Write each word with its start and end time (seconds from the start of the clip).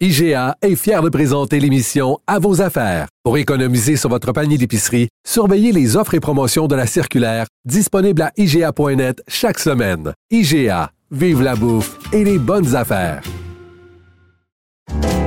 IGA 0.00 0.56
est 0.60 0.74
fier 0.74 1.02
de 1.02 1.08
présenter 1.08 1.60
l'émission 1.60 2.18
À 2.26 2.40
vos 2.40 2.60
affaires. 2.60 3.06
Pour 3.22 3.38
économiser 3.38 3.96
sur 3.96 4.10
votre 4.10 4.32
panier 4.32 4.58
d'épicerie, 4.58 5.08
surveillez 5.24 5.70
les 5.70 5.96
offres 5.96 6.14
et 6.14 6.20
promotions 6.20 6.66
de 6.66 6.74
la 6.74 6.88
circulaire 6.88 7.46
disponible 7.64 8.22
à 8.22 8.32
IGA.net 8.36 9.22
chaque 9.28 9.60
semaine. 9.60 10.12
IGA, 10.32 10.90
vive 11.12 11.42
la 11.42 11.54
bouffe 11.54 11.96
et 12.12 12.24
les 12.24 12.40
bonnes 12.40 12.74
affaires. 12.74 13.22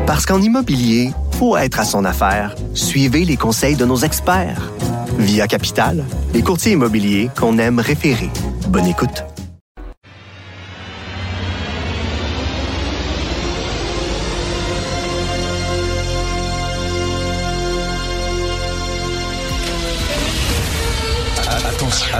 Parce 0.05 0.25
qu'en 0.25 0.41
immobilier, 0.41 1.11
pour 1.39 1.57
être 1.57 1.79
à 1.79 1.85
son 1.85 2.03
affaire, 2.03 2.53
suivez 2.73 3.23
les 3.23 3.37
conseils 3.37 3.77
de 3.77 3.85
nos 3.85 3.99
experts. 3.99 4.69
Via 5.17 5.47
Capital, 5.47 6.03
les 6.33 6.41
courtiers 6.41 6.73
immobiliers 6.73 7.29
qu'on 7.39 7.57
aime 7.57 7.79
référer. 7.79 8.29
Bonne 8.67 8.87
écoute. 8.87 9.23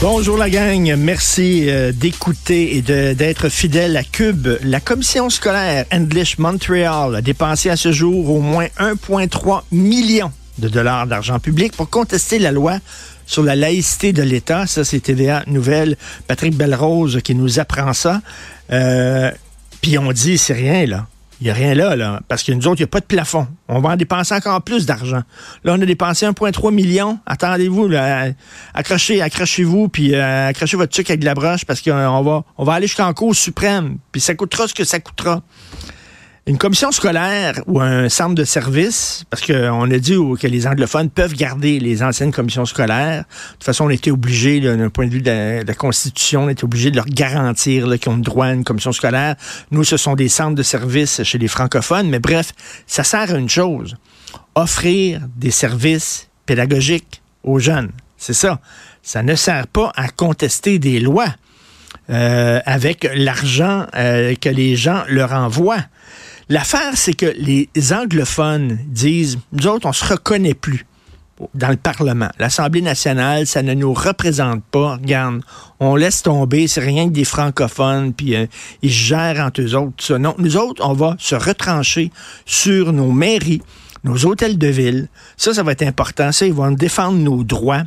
Bonjour 0.00 0.36
la 0.36 0.50
gang, 0.50 0.94
merci 0.96 1.68
euh, 1.68 1.92
d'écouter 1.92 2.76
et 2.76 2.82
d'être 2.82 3.48
fidèle 3.48 3.96
à 3.96 4.02
Cube. 4.02 4.48
La 4.62 4.80
commission 4.80 5.30
scolaire 5.30 5.86
English 5.92 6.38
Montreal 6.38 7.14
a 7.14 7.22
dépensé 7.22 7.70
à 7.70 7.76
ce 7.76 7.92
jour 7.92 8.30
au 8.30 8.40
moins 8.40 8.66
1,3 8.78 9.62
million 9.72 10.30
de 10.58 10.68
dollars 10.68 11.06
d'argent 11.06 11.38
public 11.38 11.76
pour 11.76 11.88
contester 11.88 12.38
la 12.38 12.52
loi 12.52 12.78
sur 13.26 13.42
la 13.42 13.56
laïcité 13.56 14.12
de 14.12 14.22
l'État. 14.22 14.66
Ça, 14.66 14.84
c'est 14.84 15.00
TVA 15.00 15.44
Nouvelle. 15.46 15.96
Patrick 16.26 16.56
Belrose 16.56 17.20
qui 17.22 17.34
nous 17.34 17.58
apprend 17.58 17.92
ça. 17.92 18.20
Euh, 18.72 19.30
Puis 19.80 19.98
on 19.98 20.12
dit, 20.12 20.38
c'est 20.38 20.54
rien 20.54 20.86
là. 20.86 21.06
Il 21.40 21.44
n'y 21.44 21.50
a 21.50 21.54
rien 21.54 21.74
là, 21.74 21.96
là, 21.96 22.20
parce 22.28 22.42
que 22.42 22.52
nous 22.52 22.66
autres, 22.66 22.80
il 22.80 22.84
n'y 22.84 22.88
a 22.88 22.90
pas 22.90 23.00
de 23.00 23.04
plafond. 23.04 23.46
On 23.68 23.80
va 23.80 23.90
en 23.90 23.96
dépenser 23.96 24.34
encore 24.34 24.62
plus 24.62 24.86
d'argent. 24.86 25.22
Là, 25.64 25.74
on 25.76 25.80
a 25.82 25.84
dépensé 25.84 26.24
1,3 26.24 26.72
million. 26.72 27.18
Attendez-vous, 27.26 27.90
accrochez, 28.72 29.20
accrochez-vous, 29.20 29.88
puis 29.88 30.14
euh, 30.14 30.48
accrochez 30.48 30.78
votre 30.78 30.92
truc 30.92 31.10
avec 31.10 31.20
de 31.20 31.26
la 31.26 31.34
broche, 31.34 31.66
parce 31.66 31.82
qu'on 31.82 32.22
va, 32.22 32.44
on 32.56 32.64
va 32.64 32.72
aller 32.72 32.86
jusqu'en 32.86 33.12
Cour 33.12 33.34
suprême, 33.34 33.98
puis 34.12 34.20
ça 34.20 34.34
coûtera 34.34 34.66
ce 34.66 34.74
que 34.74 34.84
ça 34.84 34.98
coûtera. 34.98 35.42
Une 36.48 36.58
commission 36.58 36.92
scolaire 36.92 37.60
ou 37.66 37.80
un 37.80 38.08
centre 38.08 38.36
de 38.36 38.44
service, 38.44 39.24
parce 39.30 39.44
qu'on 39.44 39.90
a 39.90 39.98
dit 39.98 40.14
que 40.40 40.46
les 40.46 40.68
anglophones 40.68 41.10
peuvent 41.10 41.34
garder 41.34 41.80
les 41.80 42.04
anciennes 42.04 42.30
commissions 42.30 42.64
scolaires. 42.64 43.24
De 43.24 43.52
toute 43.54 43.64
façon, 43.64 43.86
on 43.86 43.90
était 43.90 44.12
obligé, 44.12 44.60
d'un 44.60 44.88
point 44.88 45.08
de 45.08 45.10
vue 45.10 45.22
de 45.22 45.64
la, 45.66 45.74
Constitution, 45.74 46.44
on 46.44 46.48
était 46.48 46.62
obligé 46.62 46.92
de 46.92 46.96
leur 46.96 47.06
garantir 47.06 47.88
qu'ils 47.98 48.12
ont 48.12 48.16
le 48.16 48.22
droit 48.22 48.46
à 48.46 48.52
une 48.52 48.62
commission 48.62 48.92
scolaire. 48.92 49.34
Nous, 49.72 49.82
ce 49.82 49.96
sont 49.96 50.14
des 50.14 50.28
centres 50.28 50.54
de 50.54 50.62
service 50.62 51.24
chez 51.24 51.38
les 51.38 51.48
francophones, 51.48 52.08
mais 52.08 52.20
bref, 52.20 52.52
ça 52.86 53.02
sert 53.02 53.34
à 53.34 53.38
une 53.38 53.48
chose, 53.48 53.96
offrir 54.54 55.22
des 55.36 55.50
services 55.50 56.28
pédagogiques 56.46 57.22
aux 57.42 57.58
jeunes. 57.58 57.90
C'est 58.18 58.34
ça. 58.34 58.60
Ça 59.02 59.24
ne 59.24 59.34
sert 59.34 59.66
pas 59.66 59.90
à 59.96 60.10
contester 60.10 60.78
des 60.78 61.00
lois 61.00 61.34
euh, 62.08 62.60
avec 62.66 63.10
l'argent 63.16 63.86
euh, 63.96 64.36
que 64.40 64.48
les 64.48 64.76
gens 64.76 65.02
leur 65.08 65.32
envoient. 65.32 65.82
L'affaire, 66.48 66.92
c'est 66.94 67.14
que 67.14 67.26
les 67.38 67.68
anglophones 67.92 68.78
disent, 68.86 69.38
nous 69.52 69.66
autres, 69.66 69.86
on 69.86 69.92
se 69.92 70.04
reconnaît 70.04 70.54
plus 70.54 70.86
dans 71.54 71.68
le 71.68 71.76
Parlement. 71.76 72.28
L'Assemblée 72.38 72.82
nationale, 72.82 73.46
ça 73.46 73.62
ne 73.62 73.74
nous 73.74 73.92
représente 73.92 74.62
pas. 74.64 74.94
Regarde, 74.94 75.42
on 75.80 75.96
laisse 75.96 76.22
tomber, 76.22 76.66
c'est 76.66 76.80
rien 76.80 77.08
que 77.08 77.12
des 77.12 77.24
francophones, 77.24 78.12
puis 78.12 78.36
euh, 78.36 78.46
ils 78.82 78.90
gèrent 78.90 79.44
entre 79.44 79.60
eux 79.62 79.74
autres. 79.74 80.02
ça. 80.02 80.18
Non, 80.18 80.34
nous 80.38 80.56
autres, 80.56 80.82
on 80.86 80.92
va 80.92 81.16
se 81.18 81.34
retrancher 81.34 82.10
sur 82.46 82.92
nos 82.92 83.10
mairies, 83.10 83.62
nos 84.04 84.24
hôtels 84.24 84.56
de 84.56 84.68
ville. 84.68 85.08
Ça, 85.36 85.52
ça 85.52 85.62
va 85.62 85.72
être 85.72 85.82
important. 85.82 86.32
Ça, 86.32 86.46
ils 86.46 86.54
vont 86.54 86.70
défendre 86.70 87.18
nos 87.18 87.44
droits 87.44 87.82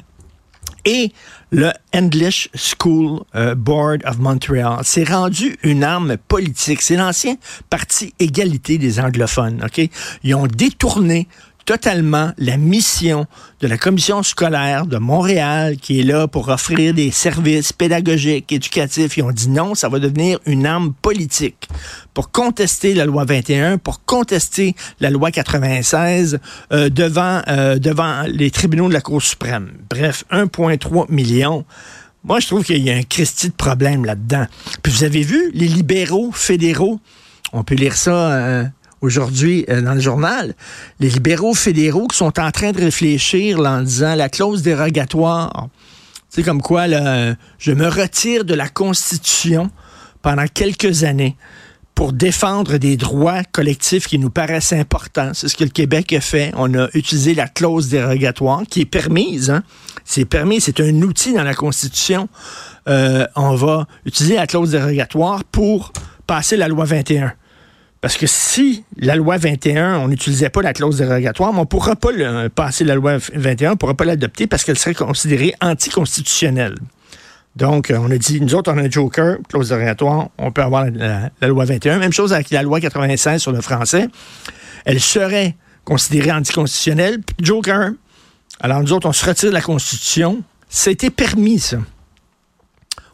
et 0.85 1.11
le 1.51 1.71
English 1.93 2.49
School 2.55 3.21
euh, 3.35 3.55
Board 3.55 4.03
of 4.05 4.19
Montreal 4.19 4.79
s'est 4.83 5.03
rendu 5.03 5.57
une 5.63 5.83
arme 5.83 6.17
politique. 6.17 6.81
C'est 6.81 6.95
l'ancien 6.95 7.35
parti 7.69 8.13
égalité 8.19 8.77
des 8.77 8.99
anglophones. 8.99 9.63
Ok, 9.63 9.89
Ils 10.23 10.35
ont 10.35 10.47
détourné 10.47 11.27
totalement 11.69 12.31
la 12.39 12.57
mission 12.57 13.27
de 13.59 13.67
la 13.67 13.77
commission 13.77 14.23
scolaire 14.23 14.87
de 14.87 14.97
Montréal 14.97 15.77
qui 15.77 15.99
est 15.99 16.03
là 16.03 16.27
pour 16.27 16.49
offrir 16.49 16.95
des 16.95 17.11
services 17.11 17.73
pédagogiques, 17.73 18.51
éducatifs. 18.51 19.17
Ils 19.17 19.21
ont 19.21 19.31
dit 19.31 19.49
non, 19.49 19.75
ça 19.75 19.87
va 19.87 19.99
devenir 19.99 20.39
une 20.47 20.65
arme 20.65 20.95
politique 20.99 21.69
pour 22.15 22.31
contester 22.31 22.95
la 22.95 23.05
loi 23.05 23.23
21, 23.23 23.77
pour 23.77 24.03
contester 24.03 24.75
la 24.99 25.11
loi 25.11 25.29
96 25.29 26.39
euh, 26.73 26.89
devant, 26.89 27.43
euh, 27.47 27.77
devant 27.77 28.23
les 28.23 28.49
tribunaux 28.49 28.87
de 28.87 28.93
la 28.93 29.01
Cour 29.01 29.21
suprême. 29.21 29.71
Bref, 29.91 30.23
1,3 30.31 31.05
million. 31.11 31.65
Moi, 32.23 32.39
je 32.39 32.47
trouve 32.47 32.63
qu'il 32.63 32.81
y 32.81 32.89
a 32.89 32.95
un 32.95 33.03
Christie 33.03 33.49
de 33.49 33.53
problème 33.53 34.05
là-dedans. 34.05 34.47
Puis 34.81 34.91
vous 34.91 35.03
avez 35.03 35.21
vu, 35.21 35.51
les 35.53 35.67
libéraux 35.67 36.31
fédéraux, 36.31 36.99
on 37.53 37.63
peut 37.63 37.75
lire 37.75 37.95
ça 37.95 38.31
euh, 38.31 38.63
aujourd'hui 39.01 39.65
euh, 39.69 39.81
dans 39.81 39.93
le 39.93 39.99
journal, 39.99 40.55
les 40.99 41.09
libéraux 41.09 41.53
fédéraux 41.53 42.07
qui 42.07 42.17
sont 42.17 42.39
en 42.39 42.51
train 42.51 42.71
de 42.71 42.79
réfléchir 42.79 43.59
en 43.59 43.81
disant 43.81 44.15
la 44.15 44.29
clause 44.29 44.61
dérogatoire, 44.61 45.67
c'est 46.29 46.43
comme 46.43 46.61
quoi 46.61 46.87
je 46.87 47.71
me 47.71 47.87
retire 47.87 48.45
de 48.45 48.53
la 48.53 48.69
Constitution 48.69 49.71
pendant 50.21 50.45
quelques 50.47 51.03
années 51.03 51.35
pour 51.99 52.13
défendre 52.13 52.77
des 52.77 52.95
droits 52.95 53.43
collectifs 53.43 54.07
qui 54.07 54.19
nous 54.19 54.29
paraissent 54.29 54.71
importants. 54.71 55.31
C'est 55.33 55.49
ce 55.49 55.57
que 55.57 55.65
le 55.65 55.69
Québec 55.69 56.13
a 56.13 56.21
fait. 56.21 56.53
On 56.55 56.73
a 56.73 56.87
utilisé 56.93 57.33
la 57.33 57.49
clause 57.49 57.89
dérogatoire 57.89 58.63
qui 58.69 58.81
est 58.81 58.85
permise. 58.85 59.49
Hein? 59.49 59.63
C'est 60.05 60.23
permis, 60.23 60.61
c'est 60.61 60.79
un 60.79 61.01
outil 61.01 61.33
dans 61.33 61.43
la 61.43 61.53
Constitution. 61.53 62.29
Euh, 62.87 63.27
on 63.35 63.53
va 63.55 63.85
utiliser 64.05 64.35
la 64.35 64.47
clause 64.47 64.71
dérogatoire 64.71 65.43
pour 65.43 65.91
passer 66.25 66.55
la 66.55 66.69
loi 66.69 66.85
21. 66.85 67.33
Parce 68.01 68.15
que 68.15 68.27
si 68.27 68.85
la 68.97 69.15
loi 69.15 69.37
21, 69.37 69.97
on 69.97 70.07
n'utilisait 70.07 70.49
pas 70.49 70.61
la 70.61 70.73
clause 70.73 70.97
dérogatoire, 70.97 71.51
on 71.53 71.61
ne 71.61 71.65
pourra 71.65 71.97
pas 71.97 72.11
passer 72.49 72.85
la 72.85 72.95
loi 72.95 73.17
21, 73.33 73.69
on 73.69 73.71
ne 73.73 73.77
pourra 73.77 73.93
pas 73.93 74.05
l'adopter 74.05 74.47
parce 74.47 74.63
qu'elle 74.63 74.77
serait 74.77 74.93
considérée 74.93 75.53
anticonstitutionnelle. 75.59 76.75
Donc, 77.57 77.91
euh, 77.91 77.97
on 77.99 78.09
a 78.09 78.17
dit, 78.17 78.39
nous 78.39 78.55
autres, 78.55 78.71
on 78.71 78.77
a 78.77 78.83
un 78.83 78.89
joker, 78.89 79.37
clause 79.49 79.69
dérogatoire, 79.69 80.29
on 80.37 80.51
peut 80.51 80.61
avoir 80.61 80.85
la, 80.89 81.29
loi 81.47 81.65
21. 81.65 81.97
Même 81.97 82.13
chose 82.13 82.31
avec 82.31 82.51
la 82.51 82.63
loi 82.63 82.79
96 82.79 83.41
sur 83.41 83.51
le 83.51 83.59
français. 83.59 84.07
Elle 84.85 85.01
serait 85.01 85.55
considérée 85.83 86.31
anticonstitutionnelle, 86.31 87.19
joker. 87.41 87.91
Alors, 88.61 88.81
nous 88.81 88.93
autres, 88.93 89.09
on 89.09 89.13
se 89.13 89.25
retire 89.25 89.49
de 89.49 89.55
la 89.55 89.61
Constitution. 89.61 90.41
C'était 90.69 91.09
permis, 91.09 91.59
ça 91.59 91.79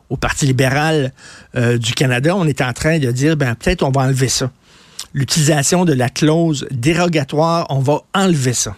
au 0.10 0.18
Parti 0.18 0.46
libéral 0.46 1.12
euh, 1.56 1.78
du 1.78 1.94
Canada, 1.94 2.36
on 2.36 2.46
est 2.46 2.62
en 2.62 2.74
train 2.74 3.00
de 3.00 3.12
dire, 3.12 3.36
ben 3.36 3.56
peut-être 3.56 3.84
on 3.84 3.90
va 3.90 4.02
enlever 4.02 4.30
ça. 4.30 4.52
L'utilisation 5.16 5.86
de 5.86 5.94
la 5.94 6.10
clause 6.10 6.68
dérogatoire, 6.72 7.68
on 7.70 7.80
va 7.80 8.02
enlever 8.14 8.52
ça. 8.52 8.76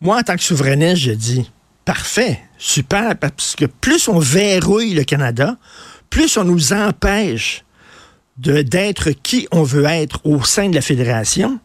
Moi, 0.00 0.18
en 0.18 0.22
tant 0.22 0.34
que 0.34 0.42
souverainiste, 0.42 1.02
je 1.02 1.12
dis, 1.12 1.48
parfait, 1.84 2.40
super, 2.58 3.16
parce 3.16 3.54
que 3.54 3.66
plus 3.66 4.08
on 4.08 4.18
verrouille 4.18 4.94
le 4.94 5.04
Canada, 5.04 5.56
plus 6.10 6.36
on 6.38 6.44
nous 6.44 6.72
empêche 6.72 7.64
d'être 8.36 9.10
qui 9.12 9.46
on 9.52 9.62
veut 9.62 9.84
être 9.84 10.26
au 10.26 10.42
sein 10.42 10.70
de 10.70 10.74
la 10.74 10.80
fédération, 10.80 11.60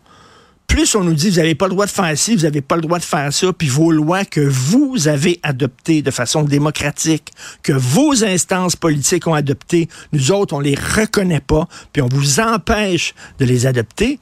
plus 0.67 0.95
on 0.95 1.03
nous 1.03 1.13
dit, 1.13 1.29
vous 1.29 1.37
n'avez 1.37 1.55
pas 1.55 1.67
le 1.67 1.73
droit 1.73 1.85
de 1.85 1.91
faire 1.91 2.17
ci, 2.17 2.35
vous 2.35 2.43
n'avez 2.43 2.61
pas 2.61 2.75
le 2.75 2.81
droit 2.81 2.99
de 2.99 3.03
faire 3.03 3.31
ça, 3.31 3.53
puis 3.53 3.67
vos 3.67 3.91
lois 3.91 4.25
que 4.25 4.41
vous 4.41 5.07
avez 5.07 5.39
adoptées 5.43 6.01
de 6.01 6.11
façon 6.11 6.43
démocratique, 6.43 7.31
que 7.61 7.73
vos 7.73 8.23
instances 8.23 8.75
politiques 8.75 9.27
ont 9.27 9.33
adoptées, 9.33 9.87
nous 10.13 10.31
autres, 10.31 10.55
on 10.55 10.59
les 10.59 10.75
reconnaît 10.75 11.41
pas, 11.41 11.67
puis 11.91 12.01
on 12.01 12.07
vous 12.07 12.39
empêche 12.39 13.13
de 13.39 13.45
les 13.45 13.65
adopter, 13.65 14.19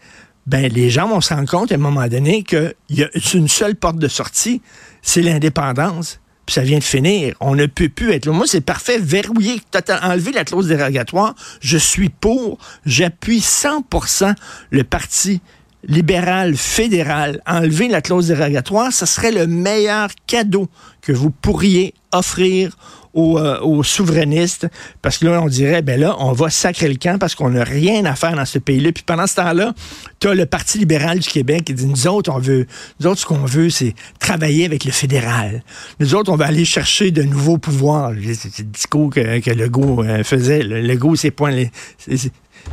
ben 0.48 0.72
les 0.72 0.90
gens 0.90 1.08
vont 1.08 1.22
se 1.22 1.34
rendre 1.34 1.50
compte 1.50 1.72
à 1.72 1.76
un 1.76 1.78
moment 1.78 2.08
donné 2.08 2.44
qu'il 2.44 2.74
y 2.90 3.04
a 3.04 3.10
une 3.34 3.48
seule 3.48 3.76
porte 3.76 3.98
de 3.98 4.08
sortie, 4.08 4.62
c'est 5.02 5.22
l'indépendance 5.22 6.20
puis 6.46 6.56
ça 6.56 6.62
vient 6.64 6.80
de 6.80 6.84
finir. 6.84 7.36
On 7.40 7.56
ne 7.56 7.66
peut 7.66 7.90
plus 7.90 8.12
être 8.12 8.26
là. 8.26 8.32
Moi, 8.32 8.48
c'est 8.48 8.62
parfait, 8.62 8.98
verrouillé, 8.98 9.62
total, 9.70 10.00
enlever 10.04 10.32
la 10.32 10.44
clause 10.44 10.68
dérogatoire. 10.68 11.36
Je 11.62 11.78
suis 11.78 12.10
pour, 12.10 12.58
j'appuie 12.86 13.40
100% 13.40 14.34
le 14.72 14.84
parti 14.84 15.40
libéral 15.84 16.56
fédéral, 16.56 17.42
enlever 17.48 17.88
la 17.88 18.02
clause 18.02 18.28
dérogatoire, 18.28 18.92
ce 18.92 19.06
serait 19.06 19.32
le 19.32 19.48
meilleur 19.48 20.10
cadeau 20.28 20.68
que 21.02 21.12
vous 21.12 21.32
pourriez 21.32 21.94
offrir 22.12 22.76
euh, 23.14 23.60
aux, 23.60 23.84
souverainistes, 23.84 24.68
parce 25.02 25.18
que 25.18 25.26
là, 25.26 25.42
on 25.42 25.48
dirait, 25.48 25.82
ben 25.82 26.00
là, 26.00 26.16
on 26.20 26.32
va 26.32 26.50
sacrer 26.50 26.88
le 26.88 26.96
camp 26.96 27.20
parce 27.20 27.36
qu'on 27.36 27.50
n'a 27.50 27.66
rien 27.66 28.06
à 28.06 28.16
faire 28.16 28.38
dans 28.38 28.46
ce 28.46 28.58
pays-là. 28.58 28.94
Puis 28.94 29.04
pendant 29.06 29.28
ce 29.28 29.36
temps-là, 29.36 29.74
tu 30.22 30.30
as 30.30 30.34
le 30.34 30.46
Parti 30.46 30.78
libéral 30.78 31.20
du 31.20 31.28
Québec 31.28 31.66
qui 31.66 31.74
dit, 31.74 31.88
nous 31.88 32.08
autres, 32.08 32.32
on 32.34 32.40
veut, 32.40 32.68
nous 33.00 33.08
autres, 33.08 33.20
ce 33.20 33.26
qu'on 33.26 33.44
veut, 33.44 33.70
c'est 33.70 33.96
travailler 34.20 34.64
avec 34.64 34.86
le 34.86 34.92
fédéral. 34.92 35.62
Nous 36.00 36.16
autres, 36.16 36.32
on 36.32 36.38
va 36.38 36.46
aller 36.46 36.64
chercher 36.64 37.12
de 37.12 37.24
nouveaux 37.24 37.58
pouvoirs. 37.58 38.14
C'est 38.34 38.60
le 38.60 38.66
discours 38.66 39.10
que, 39.10 39.20
Legault 39.52 40.06
euh, 40.06 40.24
faisait. 40.24 40.64
Le 40.64 40.80
Legault, 40.80 41.18
c'est 41.18 41.32
point, 41.32 41.52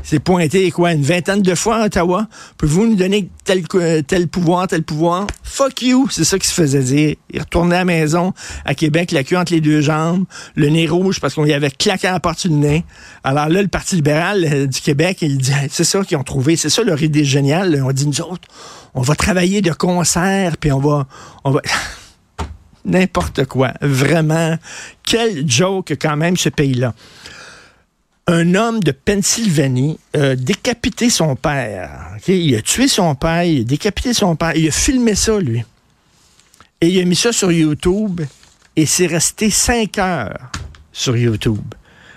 c'est 0.02 0.20
pointé 0.20 0.70
quoi 0.70 0.92
une 0.92 1.02
vingtaine 1.02 1.42
de 1.42 1.54
fois 1.54 1.76
à 1.76 1.86
Ottawa. 1.86 2.28
Pouvez-vous 2.56 2.86
nous 2.86 2.94
donner 2.94 3.28
tel, 3.44 3.64
tel 4.06 4.28
pouvoir, 4.28 4.66
tel 4.66 4.82
pouvoir? 4.82 5.26
Fuck 5.42 5.82
you! 5.82 6.08
C'est 6.10 6.24
ça 6.24 6.38
qui 6.38 6.46
se 6.46 6.54
faisait 6.54 6.82
dire. 6.82 7.16
Il 7.30 7.40
retournait 7.40 7.76
à 7.76 7.80
la 7.80 7.84
maison 7.84 8.32
à 8.64 8.74
Québec, 8.74 9.12
la 9.12 9.24
queue 9.24 9.36
entre 9.36 9.52
les 9.52 9.60
deux 9.60 9.80
jambes, 9.80 10.24
le 10.54 10.68
nez 10.68 10.86
rouge 10.86 11.20
parce 11.20 11.34
qu'on 11.34 11.44
y 11.44 11.52
avait 11.52 11.70
claqué 11.70 12.06
à 12.06 12.12
la 12.12 12.20
partie 12.20 12.48
du 12.48 12.54
nez. 12.54 12.84
Alors 13.24 13.48
là, 13.48 13.60
le 13.60 13.68
Parti 13.68 13.96
libéral 13.96 14.44
euh, 14.44 14.66
du 14.66 14.80
Québec, 14.80 15.18
il 15.22 15.38
dit 15.38 15.52
c'est 15.70 15.84
ça 15.84 16.02
qu'ils 16.04 16.16
ont 16.16 16.24
trouvé, 16.24 16.56
c'est 16.56 16.70
ça 16.70 16.82
leur 16.82 17.02
idée 17.02 17.24
géniale. 17.24 17.82
On 17.84 17.92
dit 17.92 18.06
nous 18.06 18.20
autres, 18.20 18.48
on 18.94 19.02
va 19.02 19.14
travailler 19.14 19.60
de 19.60 19.72
concert, 19.72 20.56
puis 20.56 20.72
on 20.72 20.80
va. 20.80 21.06
On 21.44 21.50
va... 21.50 21.60
N'importe 22.84 23.44
quoi. 23.44 23.74
Vraiment. 23.82 24.56
Quel 25.04 25.48
joke 25.48 25.94
quand 26.00 26.16
même 26.16 26.36
ce 26.38 26.48
pays-là 26.48 26.94
un 28.28 28.54
homme 28.54 28.80
de 28.80 28.92
Pennsylvanie 28.92 29.98
a 30.12 30.36
décapité 30.36 31.08
son 31.08 31.34
père. 31.34 32.10
Il 32.28 32.54
a 32.54 32.60
tué 32.60 32.86
son 32.86 33.14
père, 33.14 33.42
il 33.42 33.62
a 33.62 33.64
décapité 33.64 34.12
son 34.12 34.36
père, 34.36 34.54
il 34.54 34.68
a 34.68 34.70
filmé 34.70 35.14
ça, 35.14 35.38
lui. 35.38 35.64
Et 36.82 36.88
il 36.88 37.00
a 37.00 37.04
mis 37.04 37.16
ça 37.16 37.32
sur 37.32 37.50
YouTube 37.50 38.20
et 38.76 38.84
c'est 38.84 39.06
resté 39.06 39.48
cinq 39.48 39.98
heures 39.98 40.50
sur 40.92 41.16
YouTube. 41.16 41.74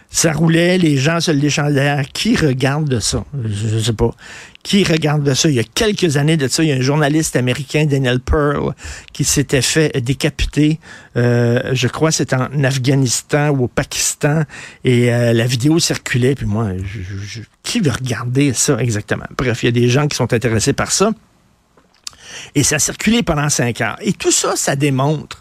Ça 0.09 0.33
roulait, 0.33 0.77
les 0.77 0.97
gens 0.97 1.21
se 1.21 1.31
l'échangeaient. 1.31 2.03
Qui 2.13 2.35
regarde 2.35 2.99
ça? 2.99 3.23
Je, 3.45 3.75
ne 3.75 3.79
sais 3.79 3.93
pas. 3.93 4.13
Qui 4.63 4.83
regarde 4.83 5.33
ça? 5.33 5.49
Il 5.49 5.55
y 5.55 5.59
a 5.59 5.63
quelques 5.63 6.17
années 6.17 6.37
de 6.37 6.47
ça, 6.47 6.63
il 6.63 6.69
y 6.69 6.71
a 6.71 6.75
un 6.75 6.81
journaliste 6.81 7.35
américain, 7.35 7.85
Daniel 7.85 8.19
Pearl, 8.19 8.73
qui 9.11 9.23
s'était 9.23 9.61
fait 9.61 9.99
décapiter. 10.01 10.79
Euh, 11.17 11.71
je 11.73 11.87
crois 11.87 12.11
c'est 12.11 12.33
en 12.33 12.63
Afghanistan 12.63 13.49
ou 13.49 13.63
au 13.63 13.67
Pakistan. 13.67 14.43
Et 14.83 15.11
euh, 15.11 15.33
la 15.33 15.45
vidéo 15.45 15.79
circulait. 15.79 16.35
Puis 16.35 16.45
moi, 16.45 16.69
qui 17.63 17.79
veut 17.79 17.91
regarder 17.91 18.53
ça 18.53 18.77
exactement? 18.79 19.25
Bref, 19.37 19.63
il 19.63 19.65
y 19.67 19.69
a 19.69 19.71
des 19.71 19.89
gens 19.89 20.07
qui 20.07 20.15
sont 20.15 20.31
intéressés 20.31 20.73
par 20.73 20.91
ça. 20.91 21.11
Et 22.55 22.63
ça 22.63 22.75
a 22.75 22.79
circulé 22.79 23.23
pendant 23.23 23.49
cinq 23.49 23.81
heures. 23.81 23.97
Et 24.01 24.13
tout 24.13 24.31
ça, 24.31 24.55
ça 24.55 24.75
démontre 24.75 25.40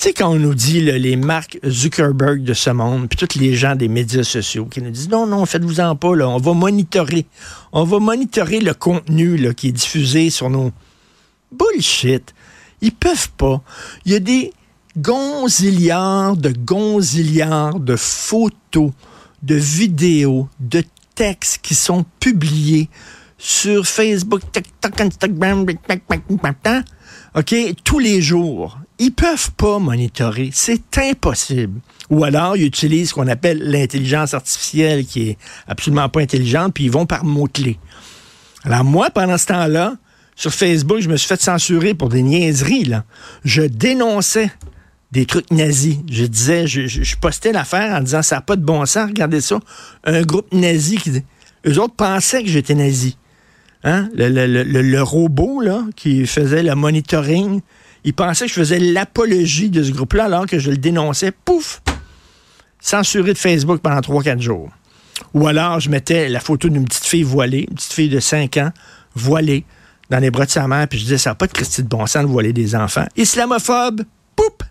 tu 0.00 0.08
sais, 0.08 0.14
quand 0.14 0.30
on 0.30 0.38
nous 0.38 0.54
dit 0.54 0.80
les 0.80 1.16
marques 1.16 1.58
Zuckerberg 1.68 2.42
de 2.42 2.54
ce 2.54 2.70
monde, 2.70 3.06
puis 3.06 3.18
tous 3.18 3.38
les 3.38 3.54
gens 3.54 3.76
des 3.76 3.88
médias 3.88 4.22
sociaux 4.22 4.64
qui 4.64 4.80
nous 4.80 4.90
disent 4.90 5.10
non, 5.10 5.26
non, 5.26 5.44
faites-vous-en 5.44 5.94
pas, 5.94 6.08
on 6.08 6.38
va 6.38 6.54
monitorer. 6.54 7.26
On 7.70 7.84
va 7.84 7.98
monitorer 7.98 8.60
le 8.60 8.72
contenu 8.72 9.36
là, 9.36 9.52
qui 9.52 9.68
est 9.68 9.72
diffusé 9.72 10.30
sur 10.30 10.48
nos. 10.48 10.72
Bullshit. 11.52 12.34
Ils 12.80 12.94
peuvent 12.94 13.28
pas. 13.36 13.60
Il 14.06 14.12
y 14.12 14.14
a 14.14 14.20
des 14.20 14.54
gonzillards 14.96 16.38
de 16.38 16.48
gonzillards 16.50 17.78
de 17.78 17.96
photos, 17.96 18.92
de 19.42 19.54
vidéos, 19.54 20.48
de 20.60 20.82
textes 21.14 21.58
qui 21.60 21.74
sont 21.74 22.06
publiés 22.20 22.88
sur 23.36 23.86
Facebook, 23.86 24.40
TikTok, 24.50 24.98
Instagram, 24.98 25.66
OK, 27.36 27.54
tous 27.84 27.98
les 27.98 28.20
jours. 28.20 28.78
Ils 28.98 29.12
peuvent 29.12 29.52
pas 29.52 29.78
monitorer. 29.78 30.50
C'est 30.52 30.98
impossible. 30.98 31.80
Ou 32.10 32.24
alors, 32.24 32.56
ils 32.56 32.66
utilisent 32.66 33.10
ce 33.10 33.14
qu'on 33.14 33.28
appelle 33.28 33.62
l'intelligence 33.62 34.34
artificielle, 34.34 35.06
qui 35.06 35.30
est 35.30 35.38
absolument 35.68 36.08
pas 36.08 36.20
intelligente, 36.20 36.74
puis 36.74 36.84
ils 36.84 36.90
vont 36.90 37.06
par 37.06 37.24
mots-clés. 37.24 37.78
Alors 38.64 38.84
moi, 38.84 39.10
pendant 39.10 39.38
ce 39.38 39.46
temps-là, 39.46 39.94
sur 40.34 40.52
Facebook, 40.52 41.00
je 41.00 41.08
me 41.08 41.16
suis 41.16 41.28
fait 41.28 41.40
censurer 41.40 41.94
pour 41.94 42.08
des 42.08 42.22
niaiseries. 42.22 42.84
Là. 42.84 43.04
Je 43.44 43.62
dénonçais 43.62 44.50
des 45.12 45.26
trucs 45.26 45.50
nazis. 45.50 45.98
Je 46.10 46.24
disais, 46.24 46.66
je, 46.66 47.16
postais 47.16 47.52
l'affaire 47.52 47.94
en 47.96 48.00
disant 48.00 48.22
ça 48.22 48.36
n'a 48.36 48.42
pas 48.42 48.56
de 48.56 48.64
bon 48.64 48.84
sens, 48.86 49.08
regardez 49.08 49.40
ça. 49.40 49.60
Un 50.04 50.22
groupe 50.22 50.52
nazi 50.52 50.96
qui 50.96 51.22
eux 51.66 51.78
autres 51.78 51.94
pensaient 51.94 52.42
que 52.42 52.48
j'étais 52.48 52.74
nazi. 52.74 53.16
Hein? 53.82 54.08
Le, 54.14 55.00
robot 55.00 55.60
là, 55.60 55.84
qui 55.96 56.26
faisait 56.26 56.62
le 56.62 56.74
monitoring 56.74 57.60
il 58.04 58.14
pensait 58.14 58.46
que 58.46 58.50
je 58.50 58.56
faisais 58.56 58.78
l'apologie 58.78 59.68
de 59.68 59.82
ce 59.82 59.90
groupe-là 59.90 60.24
alors 60.24 60.46
que 60.46 60.58
je 60.58 60.70
le 60.70 60.78
dénonçais. 60.78 61.32
Pouf! 61.32 61.82
Censuré 62.80 63.34
de 63.34 63.38
Facebook 63.38 63.80
pendant 63.80 64.00
3-4 64.00 64.40
jours. 64.40 64.70
Ou 65.34 65.46
alors, 65.46 65.80
je 65.80 65.90
mettais 65.90 66.28
la 66.28 66.40
photo 66.40 66.68
d'une 66.68 66.86
petite 66.86 67.04
fille 67.04 67.22
voilée, 67.22 67.66
une 67.68 67.74
petite 67.74 67.92
fille 67.92 68.08
de 68.08 68.20
5 68.20 68.56
ans, 68.56 68.70
voilée, 69.14 69.64
dans 70.08 70.18
les 70.18 70.30
bras 70.30 70.46
de 70.46 70.50
sa 70.50 70.66
mère, 70.66 70.88
puis 70.88 70.98
je 70.98 71.04
disais, 71.04 71.18
ça 71.18 71.30
n'a 71.30 71.34
pas 71.34 71.46
de 71.46 71.52
Christie 71.52 71.82
de 71.82 71.88
bon 71.88 72.06
sens 72.06 72.22
de 72.22 72.28
voiler 72.28 72.54
des 72.54 72.74
enfants. 72.74 73.06
Islamophobe, 73.16 74.02
poup! 74.34 74.62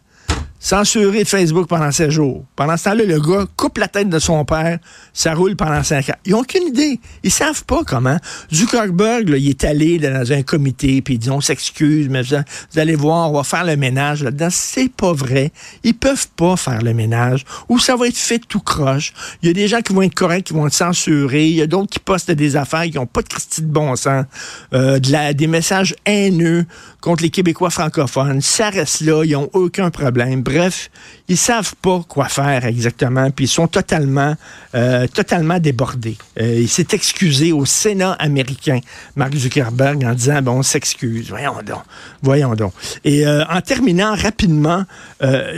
Censuré 0.60 1.24
de 1.24 1.28
Facebook 1.28 1.68
pendant 1.68 1.92
7 1.92 2.12
jours. 2.12 2.44
Pendant 2.56 2.76
ce 2.76 2.84
temps-là, 2.86 3.06
le 3.06 3.20
gars 3.20 3.46
coupe 3.56 3.78
la 3.78 3.88
tête 3.88 4.10
de 4.10 4.20
son 4.20 4.44
père, 4.44 4.78
ça 5.14 5.34
roule 5.34 5.56
pendant 5.56 5.82
5 5.82 6.10
ans. 6.10 6.16
Ils 6.26 6.34
n'ont 6.34 6.42
aucune 6.42 6.68
idée. 6.68 7.00
Ils 7.24 7.32
savent 7.32 7.64
pas 7.64 7.84
comment. 7.86 8.18
Zuckerberg, 8.54 9.30
il 9.38 9.50
est 9.50 9.64
allé 9.64 9.98
dans 10.00 10.32
un 10.32 10.44
comité, 10.44 11.02
puis 11.02 11.16
ils 11.16 11.18
disent, 11.18 11.32
on 11.32 11.42
s'excuse, 11.42 12.10
mais 12.10 12.22
vous, 12.22 12.80
allez 12.80 12.96
voir, 12.96 13.32
on 13.32 13.36
va 13.36 13.44
faire 13.44 13.64
le 13.64 13.78
ménage 13.78 14.24
là-dedans. 14.24 14.50
C'est 14.52 14.92
pas 14.92 15.14
vrai. 15.14 15.52
Ils 15.84 15.96
peuvent 15.96 16.28
pas 16.36 16.58
faire 16.58 16.82
le 16.82 16.94
ménage, 16.94 17.46
ou 17.70 17.80
ça 17.80 17.96
va 17.96 18.08
être 18.08 18.18
fait 18.18 18.40
tout 18.40 18.60
croche. 18.60 19.14
Il 19.42 19.48
y 19.48 19.50
a 19.50 19.54
des 19.54 19.68
gens 19.68 19.82
qui 19.82 19.94
vont 19.94 20.02
être 20.02 20.14
corrects, 20.14 20.46
qui 20.46 20.54
vont 20.54 20.68
être 20.68 20.74
censurés. 20.74 21.48
Il 21.48 21.56
y 21.56 21.62
a 21.62 21.68
d'autres 21.68 21.90
qui 21.90 22.00
postent 22.00 22.32
des 22.32 22.58
affaires 22.58 22.84
qui 22.84 22.96
n'ont 22.96 23.06
pas 23.06 23.22
de 23.22 23.30
Christie 23.30 23.62
de 23.62 23.68
bon 23.68 23.96
sens, 23.96 24.26
euh, 24.74 25.00
de 25.00 25.12
la, 25.12 25.34
des 25.34 25.48
messages 25.48 25.96
haineux 26.06 26.66
contre 27.00 27.24
les 27.24 27.30
Québécois 27.30 27.70
francophones. 27.70 28.42
Ça 28.42 28.70
reste 28.70 29.02
là, 29.02 29.24
ils 29.24 29.32
n'ont 29.32 29.50
aucun 29.54 29.90
problème. 29.90 30.44
Bref, 30.50 30.90
ils 31.28 31.38
savent 31.38 31.76
pas 31.80 32.04
quoi 32.08 32.28
faire 32.28 32.66
exactement, 32.66 33.30
puis 33.30 33.46
ils 33.46 33.50
sont 33.50 33.68
totalement, 33.68 34.36
euh, 34.74 35.06
totalement 35.06 35.60
débordés. 35.60 36.18
Euh, 36.42 36.62
il 36.62 36.68
s'est 36.68 36.88
excusé 36.94 37.52
au 37.52 37.68
Sénat 37.68 38.14
américain, 38.14 38.80
Mark 39.16 39.36
Zuckerberg, 39.36 40.04
en 40.04 40.16
disant, 40.16 40.42
bon, 40.42 40.54
on 40.54 40.64
s'excuse. 40.64 41.30
Voyons 41.30 41.62
donc. 41.64 41.84
Voyons 42.24 42.56
donc. 42.56 42.74
Et 43.04 43.28
euh, 43.28 43.46
en 43.46 43.62
terminant 43.62 44.16
rapidement, 44.16 44.86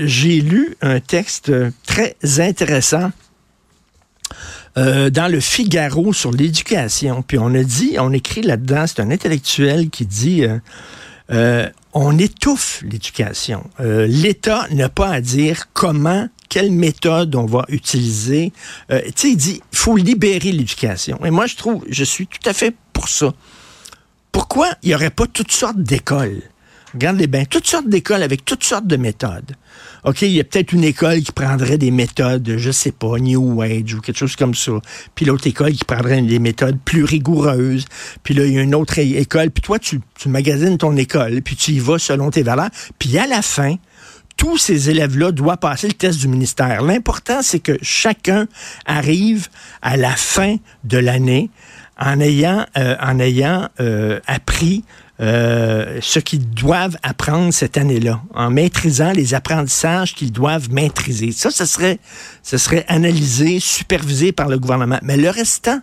j'ai 0.03 0.41
lu 0.41 0.75
un 0.81 1.00
texte 1.00 1.53
très 1.86 2.17
intéressant. 2.39 3.12
dans 4.75 5.31
le 5.31 5.39
Figaro 5.39 6.12
sur 6.12 6.31
l'éducation. 6.31 7.21
Puis 7.21 7.38
on 7.38 7.53
a 7.55 7.63
dit, 7.63 7.95
on 7.98 8.12
écrit 8.12 8.41
là-dedans, 8.41 8.88
c'est 8.88 9.00
un 9.00 9.12
intellectuel 9.12 9.89
qui 9.89 10.05
dit 10.05 10.45
on 11.93 12.17
étouffe 12.17 12.83
l'éducation. 12.83 13.69
Euh, 13.79 14.07
L'État 14.07 14.67
n'a 14.71 14.89
pas 14.89 15.09
à 15.09 15.21
dire 15.21 15.65
comment, 15.73 16.27
quelle 16.50 16.71
méthode 16.71 17.35
on 17.35 17.45
va 17.45 17.65
utiliser. 17.69 18.53
Euh, 18.91 19.01
tu 19.07 19.11
sais, 19.15 19.29
il 19.31 19.38
dit, 19.38 19.61
il 19.71 19.77
faut 19.77 19.97
libérer 19.97 20.51
l'éducation. 20.51 21.19
Et 21.25 21.31
moi, 21.31 21.47
je 21.47 21.55
trouve, 21.55 21.83
je 21.89 22.03
suis 22.03 22.27
tout 22.27 22.50
à 22.50 22.53
fait 22.53 22.75
pour 22.93 23.09
ça. 23.09 23.33
Pourquoi 24.31 24.69
il 24.83 24.89
n'y 24.89 24.95
aurait 24.95 25.09
pas 25.09 25.27
toutes 25.27 25.51
sortes 25.51 25.79
d'écoles? 25.81 26.41
Regardez 26.93 27.27
bien, 27.27 27.45
toutes 27.45 27.67
sortes 27.67 27.88
d'écoles 27.88 28.24
avec 28.24 28.43
toutes 28.43 28.63
sortes 28.63 28.88
de 28.88 28.98
méthodes. 28.98 29.55
OK, 30.03 30.24
il 30.24 30.31
y 30.31 30.39
a 30.39 30.43
peut-être 30.43 30.74
une 30.74 30.83
école 30.83 31.21
qui 31.21 31.31
prendrait 31.31 31.77
des 31.77 31.91
méthodes, 31.91 32.55
je 32.57 32.71
sais 32.71 32.91
pas, 32.91 33.17
New 33.19 33.62
Age 33.62 33.93
ou 33.93 34.01
quelque 34.01 34.17
chose 34.17 34.36
comme 34.36 34.55
ça. 34.55 34.74
Puis 35.15 35.25
l'autre 35.25 35.48
école 35.48 35.74
qui 35.74 35.86
prendrait 35.86 36.21
des 36.21 36.39
méthodes 36.39 36.79
plus 36.83 37.03
rigoureuses. 37.03 37.86
Puis 38.24 38.33
là, 38.33 38.45
il 38.45 38.53
y 38.53 38.60
a 38.60 38.62
une 38.62 38.75
autre 38.75 38.98
école. 39.00 39.51
Puis 39.51 39.62
toi, 39.62 39.79
tu, 39.79 40.01
tu 40.19 40.27
magasines 40.27 40.77
ton 40.77 40.98
école, 40.98 41.41
puis 41.41 41.55
tu 41.55 41.71
y 41.71 41.79
vas 41.79 42.00
selon 42.00 42.31
tes 42.31 42.43
valeurs. 42.43 42.69
Puis 43.00 43.17
à 43.17 43.27
la 43.27 43.41
fin, 43.41 43.75
tous 44.38 44.57
ces 44.57 44.89
élèves-là 44.89 45.31
doivent 45.31 45.57
passer 45.57 45.88
le 45.88 45.93
test 45.93 46.19
du 46.19 46.27
ministère. 46.27 46.81
L'important, 46.81 47.41
c'est 47.41 47.60
que 47.60 47.77
chacun 47.81 48.48
arrive 48.86 49.50
à 49.81 49.98
la 49.98 50.15
fin 50.15 50.57
de 50.83 50.98
l'année 50.98 51.51
en 52.00 52.19
ayant, 52.19 52.65
euh, 52.77 52.95
en 53.00 53.19
ayant 53.19 53.69
euh, 53.79 54.19
appris 54.25 54.83
euh, 55.21 55.99
ce 56.01 56.19
qu'ils 56.19 56.49
doivent 56.49 56.97
apprendre 57.03 57.53
cette 57.53 57.77
année-là, 57.77 58.21
en 58.33 58.49
maîtrisant 58.49 59.11
les 59.11 59.33
apprentissages 59.33 60.15
qu'ils 60.15 60.31
doivent 60.31 60.71
maîtriser. 60.71 61.31
Ça, 61.31 61.51
ce 61.51 61.65
serait, 61.65 61.99
ce 62.41 62.57
serait 62.57 62.85
analysé, 62.87 63.59
supervisé 63.59 64.31
par 64.31 64.49
le 64.49 64.57
gouvernement. 64.57 64.99
Mais 65.03 65.17
le 65.17 65.29
restant, 65.29 65.79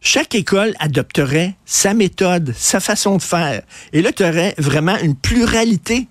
chaque 0.00 0.34
école 0.34 0.74
adopterait 0.78 1.54
sa 1.66 1.92
méthode, 1.92 2.54
sa 2.56 2.80
façon 2.80 3.16
de 3.16 3.22
faire. 3.22 3.62
Et 3.92 4.00
là, 4.00 4.12
tu 4.12 4.22
aurais 4.22 4.54
vraiment 4.58 4.96
une 4.98 5.16
pluralité 5.16 6.08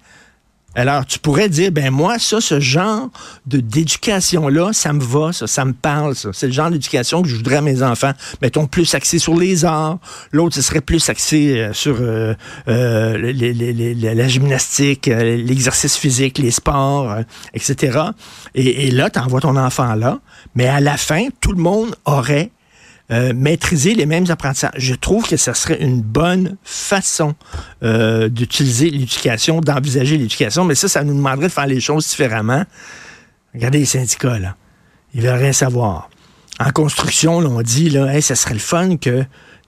alors, 0.75 1.06
tu 1.06 1.20
pourrais 1.20 1.50
dire, 1.50 1.72
ben 1.72 1.92
moi, 1.92 2.18
ça, 2.18 2.42
ce 2.42 2.60
genre 2.60 3.10
d'éducation-là, 3.46 4.74
ça 4.74 4.92
me 4.94 5.03
va, 5.03 5.32
ça, 5.32 5.46
ça 5.46 5.65
me 5.65 5.74
parle, 5.74 6.15
ça. 6.15 6.30
C'est 6.34 6.48
le 6.48 6.51
genre 6.51 6.72
d'éducation 6.72 7.22
que 7.22 7.30
je 7.30 7.36
voudrais 7.36 7.58
à 7.58 7.62
mes 7.62 7.84
enfants. 7.84 8.12
Mettons, 8.42 8.65
plus 8.65 8.96
axé 8.96 9.20
sur 9.20 9.36
les 9.36 9.65
arts. 9.65 10.00
L'autre, 10.32 10.56
ce 10.56 10.62
serait 10.63 10.82
plus 10.82 11.08
axé 11.10 11.60
euh, 11.60 11.74
sur 11.74 11.98
euh, 12.00 12.34
euh, 12.68 13.34
la 14.01 14.27
gymnastique, 14.27 15.06
l'exercice 15.06 15.96
physique, 15.96 16.39
les 16.39 16.51
sports, 16.51 17.18
etc. 17.53 18.00
Et, 18.56 18.88
et 18.88 18.92
là, 18.92 19.10
tu 19.10 19.20
envoies 19.20 19.42
ton 19.42 19.56
enfant 19.56 19.94
là, 19.94 20.20
mais 20.56 20.68
à 20.68 20.80
la 20.80 20.98
fin, 20.98 21.27
tout 21.39 21.51
le 21.51 21.62
monde 21.62 21.96
aurait 22.06 22.50
euh, 23.12 23.33
maîtriser 23.33 23.95
les 23.95 24.05
mêmes 24.05 24.25
apprentissages. 24.29 24.72
Je 24.77 24.95
trouve 24.95 25.27
que 25.27 25.36
ce 25.36 25.53
serait 25.53 25.81
une 25.81 26.01
bonne 26.01 26.55
façon 26.63 27.36
euh, 27.83 28.29
d'utiliser 28.29 28.89
l'éducation, 28.89 29.60
d'envisager 29.60 30.17
l'éducation, 30.17 30.63
mais 30.63 30.75
ça, 30.75 30.88
ça 30.88 31.03
nous 31.03 31.13
demanderait 31.13 31.48
de 31.48 31.51
faire 31.51 31.67
les 31.67 31.81
choses 31.81 32.07
différemment. 32.07 32.63
Regardez 33.53 33.79
les 33.79 33.86
syndicats, 33.86 34.39
là. 34.39 34.55
Ils 35.13 35.22
veulent 35.22 35.39
rien 35.39 35.53
savoir. 35.53 36.10
En 36.60 36.72
construction, 36.72 37.38
on 37.38 37.62
dit, 37.62 37.89
là, 37.89 38.19
ça 38.22 38.36
serait 38.36 38.53
le 38.53 38.60
fun 38.60 38.98
que 38.98 39.25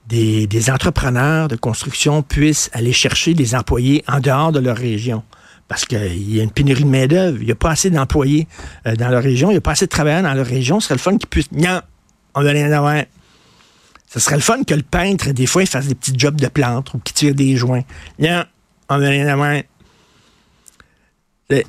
des, 0.08 0.70
entrepreneurs 0.70 1.48
de 1.48 1.56
construction 1.56 2.22
puissent 2.22 2.70
aller 2.72 2.92
chercher 2.92 3.34
des 3.34 3.54
employés 3.54 4.04
en 4.08 4.20
dehors 4.20 4.52
de 4.52 4.60
leur 4.60 4.76
région 4.76 5.22
parce 5.68 5.84
qu'il 5.84 6.32
y 6.32 6.40
a 6.40 6.42
une 6.42 6.50
pénurie 6.50 6.84
de 6.84 6.88
main-d'œuvre. 6.88 7.38
Il 7.40 7.46
n'y 7.46 7.52
a 7.52 7.56
pas 7.56 7.70
assez 7.70 7.90
d'employés 7.90 8.46
euh, 8.86 8.94
dans 8.94 9.08
leur 9.08 9.22
région. 9.22 9.50
Il 9.50 9.54
n'y 9.54 9.58
a 9.58 9.60
pas 9.60 9.72
assez 9.72 9.86
de 9.86 9.90
travailleurs 9.90 10.22
dans 10.22 10.34
leur 10.34 10.46
région. 10.46 10.78
Ce 10.78 10.86
serait 10.86 10.94
le 10.94 11.00
fun 11.00 11.18
qu'ils 11.18 11.28
puissent. 11.28 11.50
Non, 11.50 11.80
on 12.34 12.42
veut 12.42 12.50
rien 12.50 12.70
avoir. 12.70 13.02
Ce 14.16 14.20
serait 14.20 14.36
le 14.36 14.40
fun 14.40 14.62
que 14.64 14.72
le 14.72 14.82
peintre, 14.82 15.30
des 15.32 15.44
fois, 15.44 15.62
il 15.62 15.68
fasse 15.68 15.88
des 15.88 15.94
petits 15.94 16.14
jobs 16.18 16.40
de 16.40 16.48
plantes 16.48 16.94
ou 16.94 16.98
qu'il 17.00 17.12
tire 17.12 17.34
des 17.34 17.54
joints. 17.54 17.82
Non, 18.18 18.44
on 18.88 18.96
veut 18.96 19.08
rien 19.08 19.28
à 19.28 19.62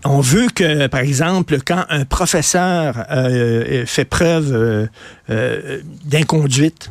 On 0.06 0.22
veut 0.22 0.48
que, 0.56 0.88
par 0.88 1.02
exemple, 1.02 1.58
quand 1.66 1.84
un 1.90 2.06
professeur 2.06 3.06
euh, 3.12 3.86
fait 3.86 4.06
preuve 4.06 4.54
euh, 4.54 4.88
euh, 5.30 5.82
d'inconduite, 6.06 6.90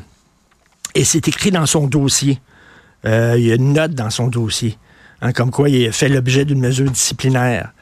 et 0.95 1.05
c'est 1.05 1.27
écrit 1.27 1.51
dans 1.51 1.65
son 1.65 1.87
dossier, 1.87 2.39
il 3.05 3.41
y 3.41 3.51
a 3.51 3.55
une 3.55 3.73
note 3.73 3.93
dans 3.93 4.11
son 4.11 4.27
dossier, 4.29 4.77
hein, 5.23 5.33
comme 5.33 5.51
quoi 5.51 5.71
il 5.71 5.91
fait 5.91 6.11
l'objet 6.11 6.45
d'une 6.45 6.61
mesure 6.61 6.91
disciplinaire 6.91 7.73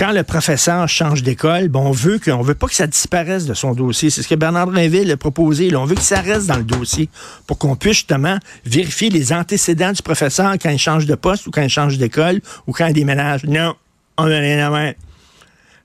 quand 0.00 0.12
le 0.12 0.22
professeur 0.22 0.88
change 0.88 1.22
d'école, 1.22 1.68
bon, 1.68 1.88
on 1.88 1.90
veut 1.90 2.18
qu'on 2.18 2.40
veut 2.40 2.54
pas 2.54 2.68
que 2.68 2.74
ça 2.74 2.86
disparaisse 2.86 3.44
de 3.44 3.52
son 3.52 3.74
dossier. 3.74 4.08
C'est 4.08 4.22
ce 4.22 4.28
que 4.28 4.34
Bernard 4.34 4.68
Drinville 4.68 5.10
a 5.10 5.18
proposé. 5.18 5.76
on 5.76 5.84
veut 5.84 5.94
que 5.94 6.00
ça 6.00 6.22
reste 6.22 6.46
dans 6.46 6.56
le 6.56 6.64
dossier 6.64 7.10
pour 7.46 7.58
qu'on 7.58 7.76
puisse 7.76 7.96
justement 7.96 8.38
vérifier 8.64 9.10
les 9.10 9.30
antécédents 9.30 9.92
du 9.92 10.00
professeur 10.00 10.54
quand 10.54 10.70
il 10.70 10.78
change 10.78 11.04
de 11.04 11.14
poste 11.14 11.46
ou 11.46 11.50
quand 11.50 11.60
il 11.60 11.68
change 11.68 11.98
d'école 11.98 12.40
ou 12.66 12.72
quand 12.72 12.86
il 12.86 12.94
déménage. 12.94 13.44
Non, 13.44 13.74
on 14.16 14.26
n'a 14.26 14.38
rien 14.38 14.72
à. 14.72 14.92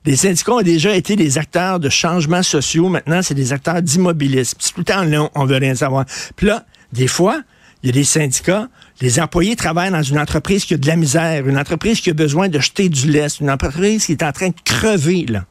Les 0.05 0.15
syndicats 0.15 0.53
ont 0.53 0.61
déjà 0.61 0.95
été 0.95 1.17
des 1.17 1.37
acteurs 1.37 1.81
de 1.81 1.89
changements 1.89 2.43
sociaux. 2.43 2.87
Maintenant, 2.87 3.21
c'est 3.21 3.33
des 3.33 3.51
acteurs 3.51 3.81
d'immobilisme. 3.81 4.57
Tout 4.59 4.79
le 4.79 4.85
temps 4.85 5.03
long, 5.03 5.29
on 5.35 5.43
veut 5.43 5.57
rien 5.57 5.75
savoir. 5.75 6.05
Puis 6.37 6.47
là, 6.47 6.65
des 6.93 7.07
fois, 7.07 7.41
il 7.85 7.87
y 7.87 7.89
a 7.89 7.93
des 7.93 8.03
syndicats 8.03 8.67
les 9.01 9.19
employés 9.19 9.55
travaillent 9.55 9.91
dans 9.91 10.01
une 10.01 10.19
entreprise 10.19 10.65
qui 10.65 10.73
a 10.73 10.77
de 10.77 10.87
la 10.87 10.95
misère, 10.95 11.47
une 11.47 11.57
entreprise 11.57 11.99
qui 11.99 12.09
a 12.09 12.13
besoin 12.13 12.47
de 12.47 12.59
jeter 12.59 12.89
du 12.89 13.11
lest, 13.11 13.39
une 13.39 13.49
entreprise 13.49 14.05
qui 14.05 14.13
est 14.13 14.23
en 14.23 14.31
train 14.31 14.49
de 14.49 14.55
crever, 14.63 15.25
là. 15.27 15.45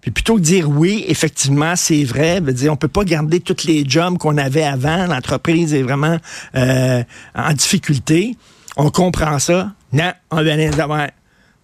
Puis 0.00 0.10
plutôt 0.10 0.34
que 0.34 0.40
de 0.40 0.44
dire 0.44 0.68
oui, 0.68 1.04
effectivement, 1.08 1.76
c'est 1.76 2.04
vrai, 2.04 2.40
veut 2.40 2.52
dire 2.52 2.70
on 2.70 2.76
peut 2.76 2.88
pas 2.88 3.04
garder 3.04 3.40
tous 3.40 3.64
les 3.64 3.88
jobs 3.88 4.18
qu'on 4.18 4.36
avait 4.36 4.64
avant, 4.64 5.06
l'entreprise 5.06 5.72
est 5.72 5.82
vraiment 5.82 6.18
euh, 6.56 7.02
en 7.34 7.52
difficulté. 7.54 8.36
On 8.76 8.90
comprend 8.90 9.38
ça. 9.38 9.72
Non, 9.92 10.12
on 10.30 10.42
vient 10.42 10.70
d'avoir. 10.70 11.06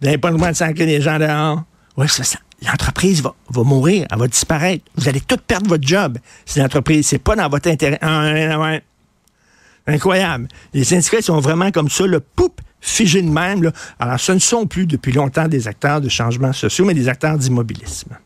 Vous 0.01 0.07
n'avez 0.07 0.17
pas 0.17 0.31
le 0.31 0.39
droit 0.39 0.51
de 0.51 0.57
sacrer 0.57 0.87
les 0.87 1.03
gens 1.03 1.19
dehors. 1.19 1.65
Oui, 1.99 2.07
c'est 2.09 2.25
ça. 2.25 2.39
L'entreprise 2.67 3.23
va, 3.23 3.35
va 3.51 3.63
mourir, 3.63 4.07
elle 4.11 4.19
va 4.19 4.27
disparaître. 4.27 4.85
Vous 4.97 5.07
allez 5.07 5.21
tout 5.21 5.39
perdre 5.47 5.69
votre 5.69 5.87
job 5.87 6.17
si 6.47 6.61
l'entreprise, 6.61 7.07
c'est 7.07 7.19
pas 7.19 7.37
dans 7.37 7.49
votre 7.49 7.69
intérêt. 7.69 7.99
Ah, 8.01 8.79
Incroyable. 9.87 10.49
Les 10.73 10.85
syndicats 10.85 11.23
sont 11.23 11.41
vraiment 11.41 11.71
comme 11.71 11.89
ça, 11.89 12.07
le 12.07 12.21
poup, 12.21 12.61
figé 12.81 13.23
de 13.23 13.29
même. 13.29 13.71
Alors, 13.99 14.21
ce 14.21 14.33
ne 14.33 14.39
sont 14.39 14.67
plus 14.67 14.87
depuis 14.87 15.13
longtemps 15.13 15.49
des 15.49 15.69
acteurs 15.69 16.01
de 16.01 16.09
changements 16.09 16.53
sociaux, 16.53 16.85
mais 16.85 16.95
des 16.95 17.09
acteurs 17.09 17.39
d'immobilisme. 17.39 18.17